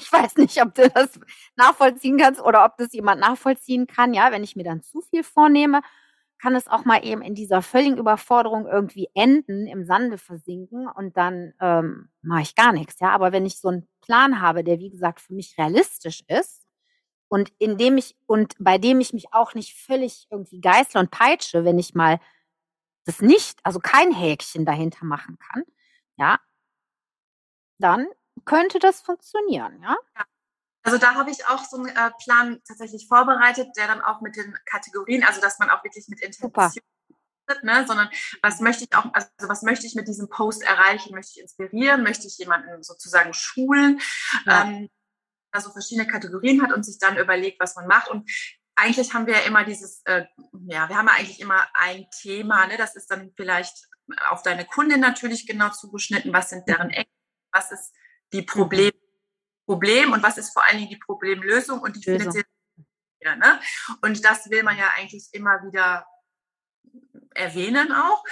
[0.00, 1.20] ich weiß nicht, ob du das
[1.56, 5.22] nachvollziehen kannst oder ob das jemand nachvollziehen kann, ja, wenn ich mir dann zu viel
[5.22, 5.82] vornehme
[6.40, 11.16] kann es auch mal eben in dieser völligen Überforderung irgendwie enden, im Sande versinken und
[11.16, 13.00] dann ähm, mache ich gar nichts.
[13.00, 16.66] Ja, aber wenn ich so einen Plan habe, der wie gesagt für mich realistisch ist
[17.28, 21.10] und in dem ich und bei dem ich mich auch nicht völlig irgendwie geißle und
[21.10, 22.20] peitsche, wenn ich mal
[23.04, 25.64] das nicht, also kein Häkchen dahinter machen kann,
[26.16, 26.38] ja,
[27.78, 28.06] dann
[28.44, 29.96] könnte das funktionieren, ja.
[30.16, 30.24] ja.
[30.88, 34.36] Also da habe ich auch so einen äh, Plan tatsächlich vorbereitet, der dann auch mit
[34.36, 36.52] den Kategorien, also dass man auch wirklich mit Intention
[37.62, 38.10] Ne, sondern
[38.42, 41.14] was möchte ich auch, also was möchte ich mit diesem Post erreichen?
[41.14, 42.02] Möchte ich inspirieren?
[42.02, 44.00] Möchte ich jemanden sozusagen schulen?
[44.44, 44.64] Ja.
[44.64, 44.90] Ähm,
[45.50, 48.10] also verschiedene Kategorien hat und sich dann überlegt, was man macht.
[48.10, 48.30] Und
[48.76, 50.26] eigentlich haben wir ja immer dieses, äh,
[50.66, 52.76] ja, wir haben ja eigentlich immer ein Thema, ne?
[52.76, 53.88] Das ist dann vielleicht
[54.28, 56.32] auf deine Kundin natürlich genau zugeschnitten.
[56.32, 57.12] Was sind deren Ecken?
[57.50, 57.94] Was ist
[58.32, 58.92] die Probleme?
[59.68, 62.46] Problem und was ist vor allen Dingen die Problemlösung und die finanzielle.
[63.20, 63.60] Ja, ne?
[64.00, 66.06] Und das will man ja eigentlich immer wieder
[67.34, 68.24] erwähnen auch.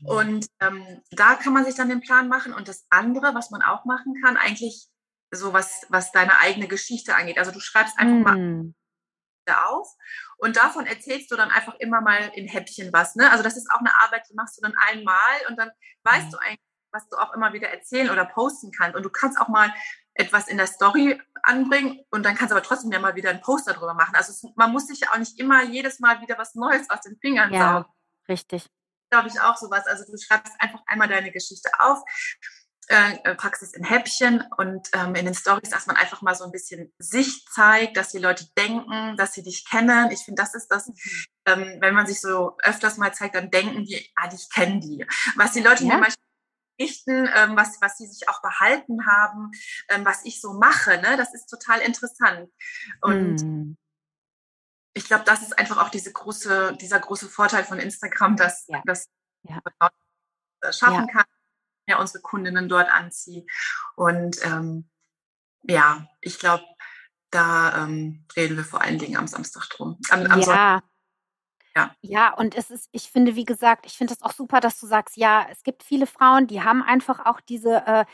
[0.00, 0.06] Mhm.
[0.06, 2.52] Und ähm, da kann man sich dann den Plan machen.
[2.52, 4.86] Und das andere, was man auch machen kann, eigentlich
[5.32, 7.38] so was, was deine eigene Geschichte angeht.
[7.38, 8.74] Also du schreibst einfach mm.
[9.48, 9.88] mal auf
[10.36, 13.16] und davon erzählst du dann einfach immer mal in Häppchen was.
[13.16, 13.30] Ne?
[13.30, 15.16] Also das ist auch eine Arbeit, die machst du dann einmal
[15.48, 15.70] und dann
[16.04, 16.30] weißt mm.
[16.30, 16.60] du eigentlich,
[16.92, 18.94] was du auch immer wieder erzählen oder posten kannst.
[18.94, 19.72] Und du kannst auch mal
[20.14, 23.40] etwas in der Story anbringen und dann kannst du aber trotzdem ja mal wieder einen
[23.40, 24.14] Poster drüber machen.
[24.14, 27.00] Also es, man muss sich ja auch nicht immer jedes Mal wieder was Neues aus
[27.00, 27.92] den Fingern ja, saugen.
[28.28, 28.66] Richtig.
[29.10, 29.86] Glaube ich auch sowas.
[29.86, 32.02] Also du schreibst einfach einmal deine Geschichte auf,
[32.88, 36.34] äh, äh, packst es in Häppchen und ähm, in den Stories, dass man einfach mal
[36.34, 40.10] so ein bisschen sich zeigt, dass die Leute denken, dass sie dich kennen.
[40.10, 40.94] Ich finde, das ist das, mhm.
[41.46, 45.06] ähm, wenn man sich so öfters mal zeigt, dann denken die, ah, ich kenne die.
[45.36, 45.94] Was die Leute ja.
[45.94, 46.16] mir manchmal
[46.76, 49.50] berichten, ähm, was, was sie sich auch behalten haben,
[49.88, 51.00] ähm, was ich so mache.
[51.00, 51.16] Ne?
[51.16, 52.50] Das ist total interessant.
[53.00, 53.76] Und mm.
[54.94, 58.82] ich glaube, das ist einfach auch diese große, dieser große Vorteil von Instagram, dass ja.
[58.84, 59.08] das
[59.42, 59.60] ja.
[60.72, 61.12] schaffen ja.
[61.12, 61.24] kann.
[61.88, 63.44] ja unsere Kundinnen dort anziehe.
[63.96, 64.88] Und ähm,
[65.62, 66.64] ja, ich glaube,
[67.30, 69.98] da ähm, reden wir vor allen Dingen am Samstag drum.
[70.10, 70.82] Am, am ja.
[71.76, 71.90] Ja.
[72.02, 74.86] ja, und es ist, ich finde, wie gesagt, ich finde es auch super, dass du
[74.86, 78.04] sagst, ja, es gibt viele Frauen, die haben einfach auch diese, äh,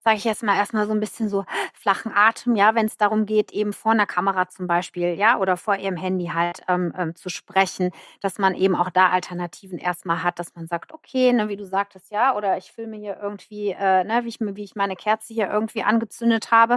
[0.00, 3.24] sage ich jetzt mal, erstmal so ein bisschen so flachen Atem, ja, wenn es darum
[3.24, 7.14] geht, eben vor einer Kamera zum Beispiel, ja, oder vor ihrem Handy halt ähm, ähm,
[7.16, 11.48] zu sprechen, dass man eben auch da Alternativen erstmal hat, dass man sagt, okay, ne,
[11.48, 14.74] wie du sagtest, ja, oder ich filme hier irgendwie, äh, ne, wie ich, wie ich
[14.76, 16.76] meine Kerze hier irgendwie angezündet habe,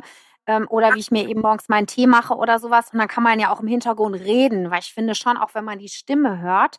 [0.49, 2.91] ähm, oder wie ich mir eben morgens meinen Tee mache oder sowas.
[2.91, 5.63] Und dann kann man ja auch im Hintergrund reden, weil ich finde schon, auch wenn
[5.63, 6.77] man die Stimme hört,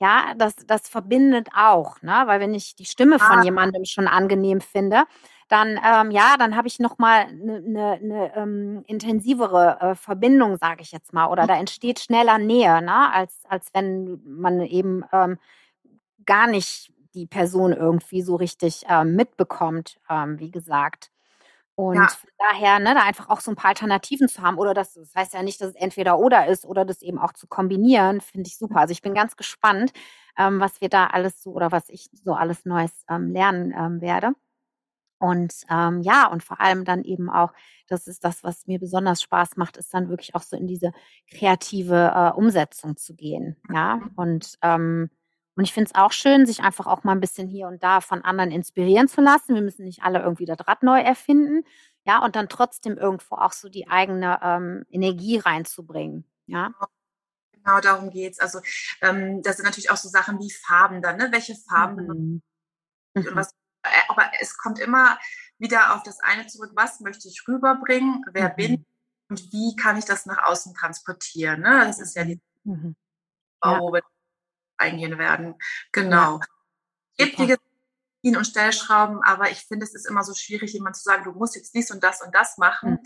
[0.00, 2.24] ja, das, das verbindet auch, ne?
[2.26, 5.04] Weil wenn ich die Stimme von jemandem schon angenehm finde,
[5.48, 10.56] dann ähm, ja, dann habe ich noch mal eine ne, ne, ähm, intensivere äh, Verbindung,
[10.56, 13.12] sage ich jetzt mal, oder da entsteht schneller Nähe, ne?
[13.12, 15.38] als als wenn man eben ähm,
[16.26, 21.13] gar nicht die Person irgendwie so richtig ähm, mitbekommt, ähm, wie gesagt.
[21.76, 22.08] Und ja.
[22.38, 25.34] daher, ne, da einfach auch so ein paar Alternativen zu haben oder das, das heißt
[25.34, 28.56] ja nicht, dass es entweder oder ist oder das eben auch zu kombinieren, finde ich
[28.56, 28.76] super.
[28.76, 29.92] Also ich bin ganz gespannt,
[30.38, 34.00] ähm, was wir da alles so oder was ich so alles Neues ähm, lernen ähm,
[34.00, 34.32] werde.
[35.18, 37.52] Und ähm, ja, und vor allem dann eben auch,
[37.88, 40.92] das ist das, was mir besonders Spaß macht, ist dann wirklich auch so in diese
[41.30, 43.56] kreative äh, Umsetzung zu gehen.
[43.72, 44.10] Ja, mhm.
[44.16, 45.10] und ähm,
[45.56, 48.00] und ich finde es auch schön, sich einfach auch mal ein bisschen hier und da
[48.00, 49.54] von anderen inspirieren zu lassen.
[49.54, 51.64] Wir müssen nicht alle irgendwie das Rad neu erfinden.
[52.04, 56.24] Ja, und dann trotzdem irgendwo auch so die eigene ähm, Energie reinzubringen.
[56.46, 56.72] Ja.
[57.52, 58.40] Genau darum geht's.
[58.40, 58.60] Also
[59.00, 61.28] ähm, das sind natürlich auch so Sachen wie Farben dann, ne?
[61.30, 62.42] Welche Farben mhm.
[63.14, 63.36] und mhm.
[63.36, 63.52] was
[63.84, 65.18] äh, aber es kommt immer
[65.58, 68.56] wieder auf das eine zurück, was möchte ich rüberbringen, wer mhm.
[68.56, 68.86] bin ich
[69.30, 71.60] und wie kann ich das nach außen transportieren.
[71.62, 71.84] Ne?
[71.86, 72.96] Das ist ja die mhm.
[73.64, 73.80] ja.
[74.78, 75.54] Eingehen werden.
[75.92, 76.40] Genau.
[77.18, 77.26] Ja.
[77.26, 77.38] Gibt
[78.24, 81.32] die und Stellschrauben, aber ich finde, es ist immer so schwierig, jemand zu sagen, du
[81.32, 82.92] musst jetzt dies und das und das machen.
[82.92, 83.00] Mhm.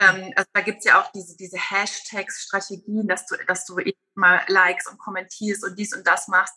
[0.00, 3.78] Ähm, also da gibt es ja auch diese, diese Hashtags, Strategien, dass du, dass du
[3.78, 6.54] eben mal likes und kommentierst und dies und das machst.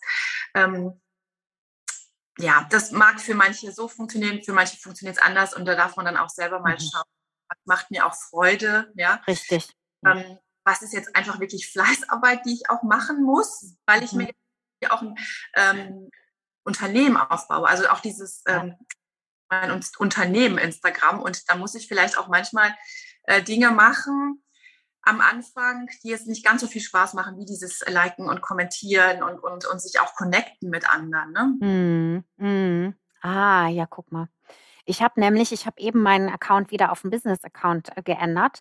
[0.54, 1.00] Ähm,
[2.38, 5.96] ja, das mag für manche so funktionieren, für manche funktioniert es anders und da darf
[5.96, 6.80] man dann auch selber mal mhm.
[6.80, 7.04] schauen.
[7.48, 9.22] Was macht mir auch Freude, ja.
[9.26, 9.74] Richtig.
[10.04, 14.18] Ähm, was ist jetzt einfach wirklich Fleißarbeit, die ich auch machen muss, weil ich mhm.
[14.18, 14.32] mir
[14.88, 15.14] auch ein
[15.54, 16.10] ähm,
[16.64, 17.68] Unternehmen aufbaue.
[17.68, 18.74] Also auch dieses ähm,
[19.50, 22.74] mein Unternehmen Instagram und da muss ich vielleicht auch manchmal
[23.24, 24.42] äh, Dinge machen,
[25.02, 29.22] am Anfang, die jetzt nicht ganz so viel Spaß machen, wie dieses Liken und Kommentieren
[29.22, 31.32] und, und, und sich auch connecten mit anderen.
[31.32, 32.24] Ne?
[32.38, 32.94] Mm, mm.
[33.22, 34.28] Ah, ja, guck mal.
[34.84, 38.60] Ich habe nämlich, ich habe eben meinen Account wieder auf einen Business-Account äh, geändert,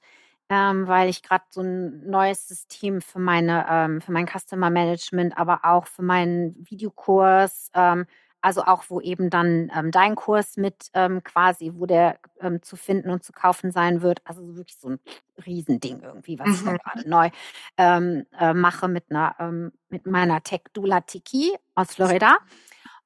[0.50, 5.38] ähm, weil ich gerade so ein neues System für meine, ähm, für mein Customer Management,
[5.38, 8.06] aber auch für meinen Videokurs ähm,
[8.42, 12.76] also auch, wo eben dann ähm, dein Kurs mit ähm, quasi, wo der ähm, zu
[12.76, 14.22] finden und zu kaufen sein wird.
[14.26, 15.00] Also wirklich so ein
[15.46, 16.76] Riesending irgendwie, was mhm.
[16.76, 17.30] ich gerade neu
[17.78, 22.38] äh, mache mit einer, ähm, mit meiner Tech Dula Tiki aus Florida.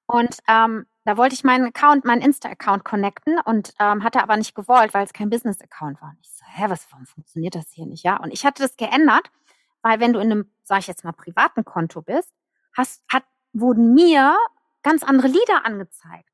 [0.06, 4.54] Und ähm, da wollte ich meinen Account, meinen Insta-Account connecten und ähm, hatte aber nicht
[4.54, 6.10] gewollt, weil es kein Business-Account war.
[6.10, 8.04] Und ich so, hä, was, warum funktioniert das hier nicht?
[8.04, 9.32] Ja, und ich hatte das geändert,
[9.82, 12.32] weil wenn du in einem, sage ich jetzt mal, privaten Konto bist,
[12.78, 14.36] hast, hat, wurden mir
[14.84, 16.30] ganz andere Lieder angezeigt.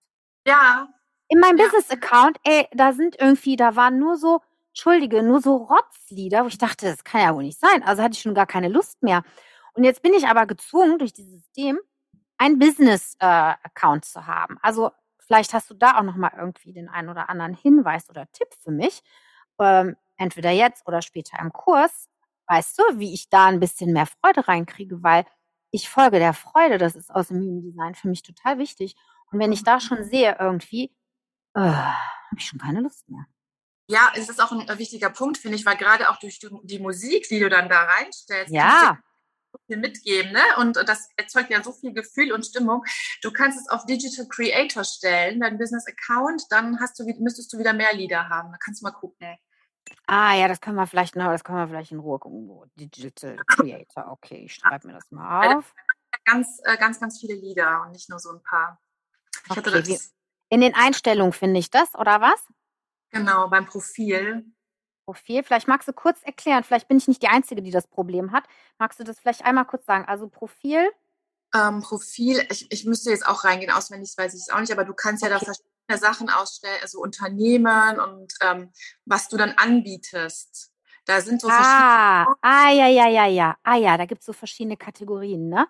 [0.46, 0.88] Ja.
[1.30, 1.66] In meinem ja.
[1.66, 6.58] Business-Account, ey, da sind irgendwie, da waren nur so, Entschuldige, nur so Rotzlieder, wo ich
[6.58, 7.82] dachte, das kann ja wohl nicht sein.
[7.84, 9.24] Also hatte ich schon gar keine Lust mehr.
[9.74, 11.80] Und jetzt bin ich aber gezwungen, durch dieses System
[12.38, 14.58] ein Business-Account äh, zu haben.
[14.62, 18.50] Also vielleicht hast du da auch nochmal irgendwie den einen oder anderen Hinweis oder Tipp
[18.64, 19.04] für mich.
[19.60, 22.10] Ähm, entweder jetzt oder später im Kurs.
[22.48, 25.26] Weißt du, wie ich da ein bisschen mehr Freude reinkriege, weil
[25.72, 28.96] ich folge der Freude, das ist aus dem Design für mich total wichtig.
[29.32, 30.96] Und wenn ich da schon sehe irgendwie,
[31.56, 33.26] äh, habe ich schon keine Lust mehr.
[33.90, 36.80] Ja, es ist auch ein äh, wichtiger Punkt, finde ich, weil gerade auch durch die
[36.80, 38.98] Musik, die du dann da reinstellst, ja.
[39.66, 40.42] Viel mitgeben, ne?
[40.58, 42.84] Und das erzeugt ja so viel Gefühl und Stimmung.
[43.22, 47.58] Du kannst es auf Digital Creator stellen, dein Business Account, dann hast du, müsstest du
[47.58, 48.52] wieder mehr Lieder haben.
[48.52, 49.38] Da kannst du mal gucken.
[50.06, 52.72] Ah ja, das können wir vielleicht noch, das können wir vielleicht in Ruhe gucken.
[52.76, 54.12] Digital Creator.
[54.12, 55.74] Okay, ich schreibe mir das mal auf.
[56.26, 58.82] Ganz, äh, ganz, ganz viele Lieder und nicht nur so ein paar.
[59.50, 59.98] Okay,
[60.50, 62.46] in den Einstellungen finde ich das, oder was?
[63.12, 64.46] Genau, beim Profil.
[65.08, 65.42] Profil.
[65.42, 68.44] Vielleicht magst du kurz erklären, vielleicht bin ich nicht die Einzige, die das Problem hat.
[68.78, 70.04] Magst du das vielleicht einmal kurz sagen?
[70.06, 70.92] Also Profil?
[71.56, 74.84] Ähm, Profil, ich, ich müsste jetzt auch reingehen, auswendig weiß ich es auch nicht, aber
[74.84, 75.32] du kannst okay.
[75.32, 78.74] ja da verschiedene Sachen ausstellen, also Unternehmen und ähm,
[79.06, 80.74] was du dann anbietest.
[81.06, 82.38] Da sind so ah, verschiedene.
[82.42, 83.58] Ah, ja, ja, ja, ja.
[83.64, 85.70] Ah ja, da gibt es so verschiedene Kategorien, ne?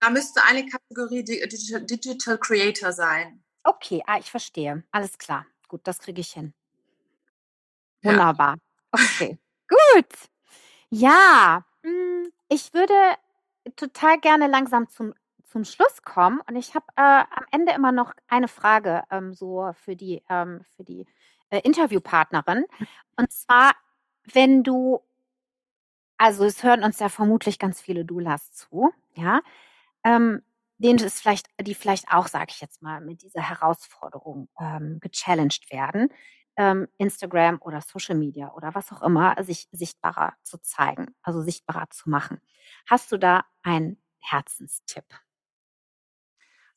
[0.00, 3.44] Da müsste eine Kategorie Digital, Digital Creator sein.
[3.62, 4.82] Okay, ah, ich verstehe.
[4.90, 5.46] Alles klar.
[5.68, 6.52] Gut, das kriege ich hin.
[8.02, 8.56] Wunderbar.
[8.94, 10.08] Okay, gut.
[10.90, 12.94] Ja, hm, ich würde
[13.76, 18.12] total gerne langsam zum, zum Schluss kommen und ich habe äh, am Ende immer noch
[18.28, 21.06] eine Frage ähm, so für die, ähm, für die
[21.50, 22.64] äh, Interviewpartnerin.
[23.16, 23.72] Und zwar,
[24.32, 25.00] wenn du,
[26.18, 29.40] also es hören uns ja vermutlich ganz viele Doulas zu, ja,
[30.04, 30.42] ähm,
[30.78, 35.70] denen es vielleicht, die vielleicht auch, sage ich jetzt mal, mit dieser Herausforderung ähm, gechallenged
[35.72, 36.10] werden,
[36.56, 41.88] ähm, Instagram oder Social Media oder was auch immer, sich sichtbarer zu zeigen, also sichtbarer
[41.90, 42.40] zu machen.
[42.86, 45.06] Hast du da einen Herzenstipp?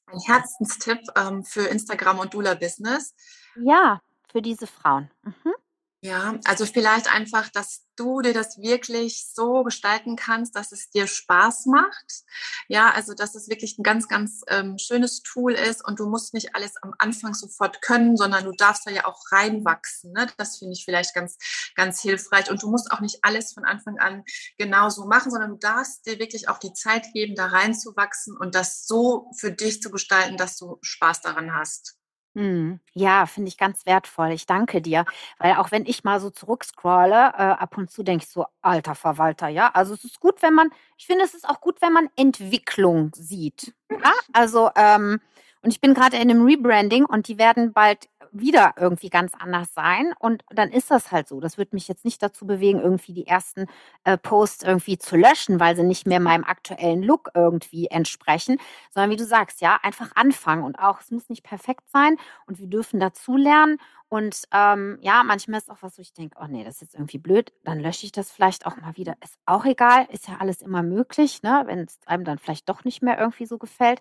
[0.07, 3.13] Ein Herzenstipp ähm, für Instagram und Dula Business?
[3.55, 5.11] Ja, für diese Frauen.
[5.23, 5.53] Mhm.
[6.01, 11.07] Ja, also vielleicht einfach, dass du dir das wirklich so gestalten kannst, dass es dir
[11.07, 12.23] Spaß macht.
[12.67, 16.35] Ja, also dass es wirklich ein ganz, ganz ähm, schönes Tool ist und du musst
[16.35, 20.11] nicht alles am Anfang sofort können, sondern du darfst da ja auch reinwachsen.
[20.13, 20.27] Ne?
[20.37, 21.37] Das finde ich vielleicht ganz,
[21.73, 22.51] ganz hilfreich.
[22.51, 24.23] Und du musst auch nicht alles von Anfang an
[24.59, 28.85] genauso machen, sondern du darfst dir wirklich auch die Zeit geben, da reinzuwachsen und das
[28.85, 31.97] so für dich zu gestalten, dass du Spaß daran hast.
[32.37, 32.79] Mhm.
[32.93, 34.29] Ja, finde ich ganz wertvoll.
[34.31, 35.05] Ich danke dir,
[35.39, 38.93] weil auch wenn ich mal so zurückscrolle, äh, ab und zu denke ich so: „Alter
[38.93, 39.69] Verwalter“, ja?
[39.73, 43.11] Also, es ist gut, wenn man ich finde, es ist auch gut, wenn man Entwicklung
[43.15, 44.11] sieht, ja?
[44.33, 45.19] Also, ähm
[45.63, 48.07] und ich bin gerade in einem Rebranding und die werden bald
[48.39, 50.13] wieder irgendwie ganz anders sein.
[50.19, 51.39] Und dann ist das halt so.
[51.39, 53.65] Das wird mich jetzt nicht dazu bewegen, irgendwie die ersten
[54.03, 58.57] äh, Posts irgendwie zu löschen, weil sie nicht mehr meinem aktuellen Look irgendwie entsprechen,
[58.91, 60.63] sondern wie du sagst, ja, einfach anfangen.
[60.63, 63.77] Und auch, es muss nicht perfekt sein und wir dürfen dazulernen.
[64.09, 66.95] Und ähm, ja, manchmal ist auch was, wo ich denke, oh nee, das ist jetzt
[66.95, 69.15] irgendwie blöd, dann lösche ich das vielleicht auch mal wieder.
[69.21, 71.63] Ist auch egal, ist ja alles immer möglich, ne?
[71.65, 73.99] wenn es einem dann vielleicht doch nicht mehr irgendwie so gefällt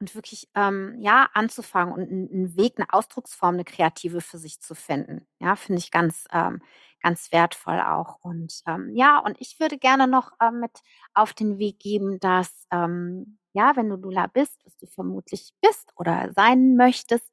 [0.00, 4.74] und wirklich ähm, ja anzufangen und einen Weg, eine Ausdrucksform, eine kreative für sich zu
[4.74, 5.26] finden.
[5.40, 6.62] Ja, finde ich ganz ähm,
[7.02, 8.16] ganz wertvoll auch.
[8.22, 10.72] Und ähm, ja, und ich würde gerne noch äh, mit
[11.14, 15.92] auf den Weg geben, dass ähm, ja, wenn du Dula bist, was du vermutlich bist
[15.96, 17.30] oder sein möchtest,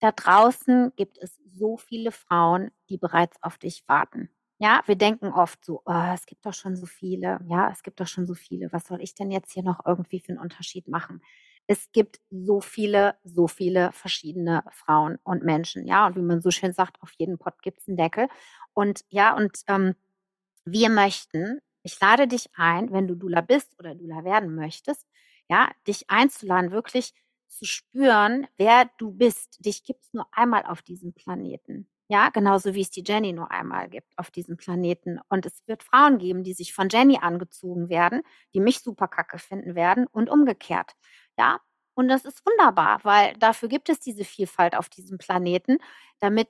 [0.00, 4.30] da draußen gibt es so viele Frauen, die bereits auf dich warten.
[4.58, 7.40] Ja, wir denken oft so, oh, es gibt doch schon so viele.
[7.48, 8.72] Ja, es gibt doch schon so viele.
[8.72, 11.22] Was soll ich denn jetzt hier noch irgendwie für einen Unterschied machen?
[11.70, 15.86] Es gibt so viele, so viele verschiedene Frauen und Menschen.
[15.86, 18.28] Ja, und wie man so schön sagt, auf jeden Pott gibt es einen Deckel.
[18.74, 19.94] Und ja, und ähm,
[20.64, 25.06] wir möchten, ich lade dich ein, wenn du Dula bist oder Dula werden möchtest,
[25.48, 27.14] ja, dich einzuladen, wirklich
[27.48, 29.64] zu spüren, wer du bist.
[29.64, 31.88] Dich gibt es nur einmal auf diesem Planeten.
[32.12, 35.20] Ja, genauso wie es die Jenny nur einmal gibt auf diesem Planeten.
[35.28, 39.38] Und es wird Frauen geben, die sich von Jenny angezogen werden, die mich super kacke
[39.38, 40.92] finden werden und umgekehrt.
[41.38, 41.60] Ja,
[41.94, 45.78] und das ist wunderbar, weil dafür gibt es diese Vielfalt auf diesem Planeten,
[46.18, 46.48] damit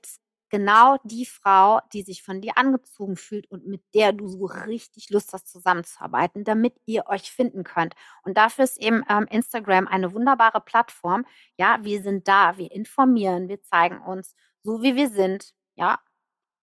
[0.49, 5.09] genau die Frau, die sich von dir angezogen fühlt und mit der du so richtig
[5.11, 7.93] Lust hast, zusammenzuarbeiten, damit ihr euch finden könnt.
[8.23, 11.25] Und dafür ist eben ähm, Instagram eine wunderbare Plattform.
[11.57, 15.99] Ja, wir sind da, wir informieren, wir zeigen uns so, wie wir sind, ja,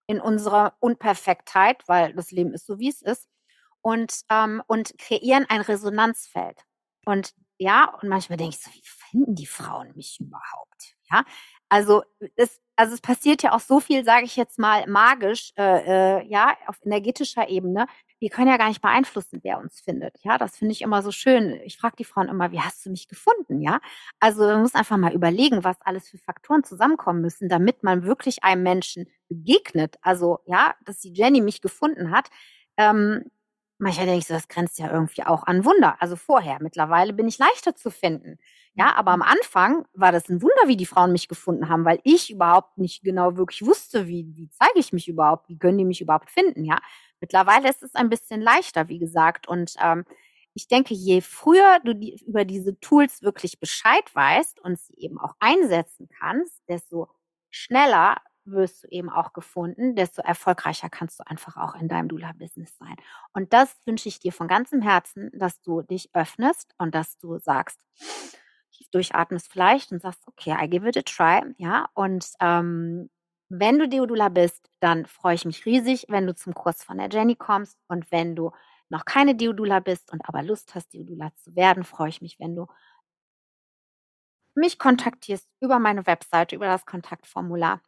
[0.06, 3.28] in unserer Unperfektheit, weil das Leben ist so, wie es ist,
[3.82, 6.62] und, ähm, und kreieren ein Resonanzfeld.
[7.06, 10.96] Und ja, und manchmal denke ich so, wie finden die Frauen mich überhaupt?
[11.11, 11.24] Ja,
[11.68, 12.02] also
[12.37, 16.26] es, also es passiert ja auch so viel, sage ich jetzt mal, magisch, äh, äh,
[16.28, 17.87] ja, auf energetischer Ebene.
[18.20, 20.16] Wir können ja gar nicht beeinflussen, wer uns findet.
[20.24, 21.61] Ja, das finde ich immer so schön.
[21.64, 23.61] Ich frage die Frauen immer, wie hast du mich gefunden?
[23.61, 23.81] Ja,
[24.20, 28.42] also man muss einfach mal überlegen, was alles für Faktoren zusammenkommen müssen, damit man wirklich
[28.42, 29.96] einem Menschen begegnet.
[30.02, 32.28] Also ja, dass die Jenny mich gefunden hat.
[32.76, 33.24] Ähm,
[33.78, 35.96] manchmal denke ich so, das grenzt ja irgendwie auch an Wunder.
[36.00, 38.38] Also vorher, mittlerweile bin ich leichter zu finden.
[38.74, 42.00] Ja, aber am Anfang war das ein Wunder, wie die Frauen mich gefunden haben, weil
[42.04, 45.84] ich überhaupt nicht genau wirklich wusste, wie, wie zeige ich mich überhaupt, wie können die
[45.84, 46.78] mich überhaupt finden, ja.
[47.20, 49.48] Mittlerweile ist es ein bisschen leichter, wie gesagt.
[49.48, 50.04] Und ähm,
[50.54, 55.18] ich denke, je früher du die, über diese Tools wirklich Bescheid weißt und sie eben
[55.18, 57.08] auch einsetzen kannst, desto
[57.50, 58.18] schneller
[58.51, 62.96] wirst du eben auch gefunden, desto erfolgreicher kannst du einfach auch in deinem Dula-Business sein.
[63.33, 67.38] Und das wünsche ich dir von ganzem Herzen, dass du dich öffnest und dass du
[67.38, 67.81] sagst,
[68.73, 71.88] tief durchatmest vielleicht und sagst, okay, I give it a try, ja.
[71.94, 73.11] Und ähm,
[73.49, 77.09] wenn du Deodula bist, dann freue ich mich riesig, wenn du zum Kurs von der
[77.09, 77.79] Jenny kommst.
[77.88, 78.53] Und wenn du
[78.90, 82.55] noch keine Deodula bist und aber Lust hast, Deodula zu werden, freue ich mich, wenn
[82.55, 82.67] du
[84.55, 87.81] mich kontaktierst über meine Webseite, über das Kontaktformular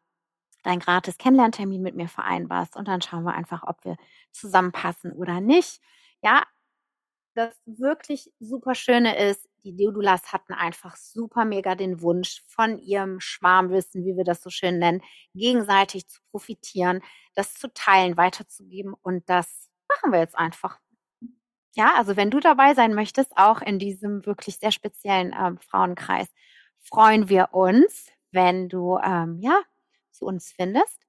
[0.62, 3.96] deinen gratis Kennenlerntermin mit mir vereinbarst und dann schauen wir einfach, ob wir
[4.32, 5.80] zusammenpassen oder nicht.
[6.22, 6.44] Ja,
[7.34, 13.20] das wirklich super Schöne ist, die Doulas hatten einfach super mega den Wunsch, von ihrem
[13.20, 15.02] Schwarmwissen, wie wir das so schön nennen,
[15.34, 17.02] gegenseitig zu profitieren,
[17.34, 18.94] das zu teilen, weiterzugeben.
[19.02, 20.78] Und das machen wir jetzt einfach.
[21.74, 26.28] Ja, also wenn du dabei sein möchtest, auch in diesem wirklich sehr speziellen ähm, Frauenkreis,
[26.80, 29.60] freuen wir uns, wenn du ähm, ja
[30.20, 31.00] zu uns findest.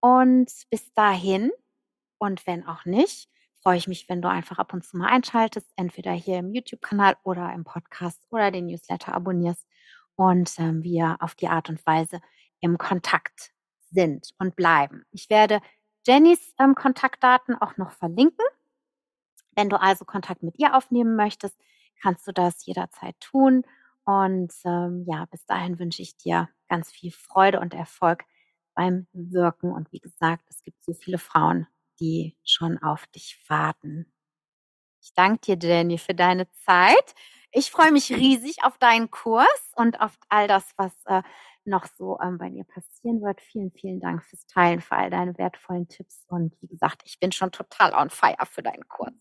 [0.00, 1.50] Und bis dahin
[2.18, 3.28] und wenn auch nicht,
[3.62, 7.16] freue ich mich, wenn du einfach ab und zu mal einschaltest, entweder hier im YouTube-Kanal
[7.24, 9.66] oder im Podcast oder den Newsletter abonnierst
[10.16, 12.20] und ähm, wir auf die Art und Weise
[12.60, 13.52] im Kontakt
[13.90, 15.04] sind und bleiben.
[15.10, 15.60] Ich werde
[16.06, 18.46] Jennys ähm, Kontaktdaten auch noch verlinken.
[19.54, 21.58] Wenn du also Kontakt mit ihr aufnehmen möchtest,
[22.00, 23.64] kannst du das jederzeit tun.
[24.04, 28.24] Und ähm, ja, bis dahin wünsche ich dir ganz viel Freude und Erfolg
[28.74, 29.72] beim Wirken.
[29.72, 31.66] Und wie gesagt, es gibt so viele Frauen,
[32.00, 34.12] die schon auf dich warten.
[35.02, 37.14] Ich danke dir, Jenny, für deine Zeit.
[37.50, 41.22] Ich freue mich riesig auf deinen Kurs und auf all das, was äh,
[41.64, 43.40] noch so ähm, bei dir passieren wird.
[43.40, 46.24] Vielen, vielen Dank fürs Teilen, für all deine wertvollen Tipps.
[46.28, 49.12] Und wie gesagt, ich bin schon total on fire für deinen Kurs.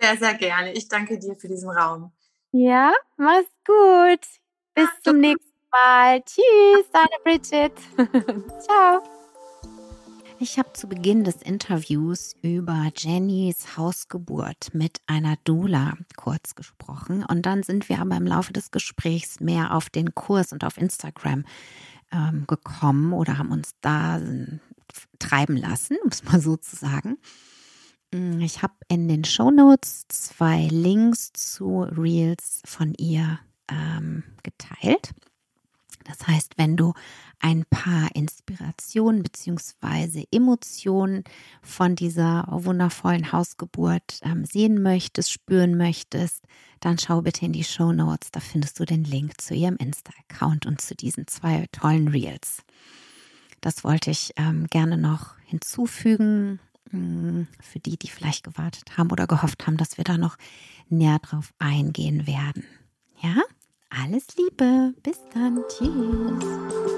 [0.00, 0.72] Sehr, sehr gerne.
[0.72, 2.12] Ich danke dir für diesen Raum.
[2.50, 4.26] Ja, mach's gut.
[4.74, 5.53] Bis zum nächsten Mal.
[6.24, 7.72] Tschüss, deine Bridget.
[8.62, 9.02] Ciao.
[10.38, 17.46] Ich habe zu Beginn des Interviews über Jennys Hausgeburt mit einer Doula kurz gesprochen und
[17.46, 21.44] dann sind wir aber im Laufe des Gesprächs mehr auf den Kurs und auf Instagram
[22.12, 24.20] ähm, gekommen oder haben uns da
[25.18, 27.18] treiben lassen, um es mal so zu sagen.
[28.12, 35.14] Mm, ich habe in den Show Notes zwei Links zu Reels von ihr ähm, geteilt.
[36.04, 36.92] Das heißt, wenn du
[37.40, 40.26] ein paar Inspirationen bzw.
[40.30, 41.24] Emotionen
[41.62, 46.44] von dieser wundervollen Hausgeburt ähm, sehen möchtest, spüren möchtest,
[46.80, 48.30] dann schau bitte in die Show Notes.
[48.30, 52.62] Da findest du den Link zu ihrem Insta-Account und zu diesen zwei tollen Reels.
[53.60, 59.26] Das wollte ich ähm, gerne noch hinzufügen mm, für die, die vielleicht gewartet haben oder
[59.26, 60.36] gehofft haben, dass wir da noch
[60.88, 62.64] näher drauf eingehen werden.
[63.22, 63.36] Ja?
[64.02, 64.94] Alles Liebe.
[65.02, 65.62] Bis dann.
[65.68, 66.93] Tschüss.